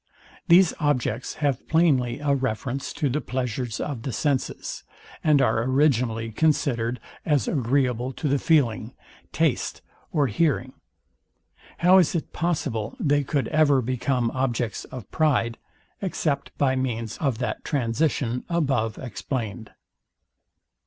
These 0.47 0.73
objects 0.79 1.35
have 1.45 1.67
plainly 1.69 2.17
a 2.21 2.33
reference 2.33 2.91
to 2.93 3.07
the 3.07 3.21
pleasures 3.21 3.79
of 3.79 4.01
the 4.01 4.11
senses, 4.11 4.83
and 5.23 5.39
are 5.43 5.61
originally 5.61 6.31
considered 6.31 6.99
as 7.23 7.47
agreeable 7.47 8.11
to 8.13 8.27
the 8.27 8.39
feeling, 8.39 8.93
taste 9.31 9.83
or 10.11 10.25
hearing. 10.25 10.73
How 11.77 11.99
is 11.99 12.15
it 12.15 12.33
possible 12.33 12.95
they 12.99 13.23
could 13.23 13.47
ever 13.49 13.79
become 13.79 14.31
objects 14.31 14.85
of 14.85 15.07
pride, 15.11 15.59
except 16.01 16.49
by 16.57 16.75
means 16.75 17.19
of 17.19 17.37
that 17.37 17.63
transition 17.63 18.43
above 18.49 18.97
explained? 18.97 19.69